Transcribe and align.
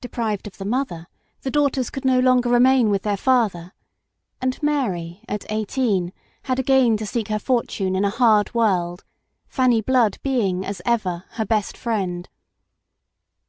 Deprived 0.00 0.46
of 0.46 0.56
the 0.56 0.64
mother, 0.64 1.08
the 1.42 1.50
daughters 1.50 1.90
could 1.90 2.04
no 2.04 2.20
longer 2.20 2.48
remain 2.48 2.90
with 2.90 3.02
their 3.02 3.16
father; 3.16 3.72
and 4.40 4.62
Mary, 4.62 5.24
at 5.26 5.44
eighteen, 5.50 6.12
had 6.44 6.60
again 6.60 6.96
to 6.96 7.04
seek 7.04 7.26
her 7.26 7.40
fortune 7.40 7.96
in 7.96 8.04
a 8.04 8.08
hard 8.10 8.54
world 8.54 9.02
Fanny 9.48 9.80
Blood 9.80 10.18
being, 10.22 10.64
as 10.64 10.80
ever, 10.86 11.24
her 11.30 11.44
best 11.44 11.76
friend. 11.76 12.28